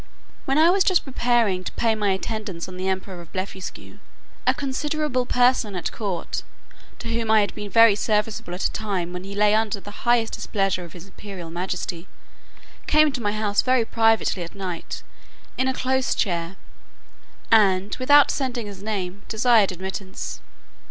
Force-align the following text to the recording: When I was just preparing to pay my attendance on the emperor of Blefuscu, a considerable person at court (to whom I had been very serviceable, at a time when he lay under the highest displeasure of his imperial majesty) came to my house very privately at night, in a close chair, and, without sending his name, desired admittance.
When 0.45 0.57
I 0.57 0.71
was 0.71 0.83
just 0.83 1.05
preparing 1.05 1.63
to 1.63 1.71
pay 1.73 1.93
my 1.93 2.09
attendance 2.09 2.67
on 2.67 2.75
the 2.75 2.87
emperor 2.87 3.21
of 3.21 3.31
Blefuscu, 3.31 3.99
a 4.47 4.53
considerable 4.55 5.27
person 5.27 5.75
at 5.75 5.91
court 5.91 6.41
(to 6.97 7.09
whom 7.09 7.29
I 7.29 7.41
had 7.41 7.53
been 7.53 7.69
very 7.69 7.93
serviceable, 7.93 8.55
at 8.55 8.63
a 8.65 8.71
time 8.71 9.13
when 9.13 9.23
he 9.25 9.35
lay 9.35 9.53
under 9.53 9.79
the 9.79 10.01
highest 10.07 10.33
displeasure 10.33 10.83
of 10.83 10.93
his 10.93 11.05
imperial 11.05 11.51
majesty) 11.51 12.07
came 12.87 13.11
to 13.11 13.21
my 13.21 13.33
house 13.33 13.61
very 13.61 13.85
privately 13.85 14.41
at 14.41 14.55
night, 14.55 15.03
in 15.55 15.67
a 15.67 15.71
close 15.75 16.15
chair, 16.15 16.55
and, 17.51 17.95
without 17.97 18.31
sending 18.31 18.65
his 18.65 18.81
name, 18.81 19.21
desired 19.27 19.71
admittance. 19.71 20.39